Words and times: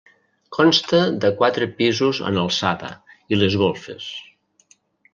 Consta 0.55 1.01
de 1.25 1.31
quatre 1.41 1.67
pisos 1.81 2.23
en 2.31 2.41
alçada 2.47 2.91
i 3.37 3.41
les 3.43 3.63
golfes. 3.67 4.13